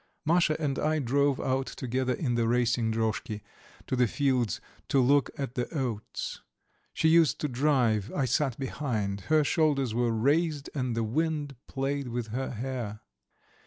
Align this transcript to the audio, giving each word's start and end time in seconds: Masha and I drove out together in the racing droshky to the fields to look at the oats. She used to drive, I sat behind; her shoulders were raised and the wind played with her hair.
Masha 0.25 0.59
and 0.59 0.79
I 0.79 0.97
drove 0.97 1.39
out 1.39 1.67
together 1.67 2.13
in 2.13 2.33
the 2.33 2.47
racing 2.47 2.89
droshky 2.91 3.41
to 3.85 3.95
the 3.95 4.07
fields 4.07 4.59
to 4.87 4.99
look 4.99 5.29
at 5.37 5.53
the 5.53 5.71
oats. 5.71 6.41
She 6.91 7.07
used 7.07 7.39
to 7.41 7.47
drive, 7.47 8.11
I 8.11 8.25
sat 8.25 8.57
behind; 8.57 9.21
her 9.29 9.43
shoulders 9.43 9.93
were 9.93 10.09
raised 10.11 10.71
and 10.73 10.95
the 10.97 11.03
wind 11.03 11.55
played 11.67 12.07
with 12.07 12.29
her 12.29 12.49
hair. 12.49 13.01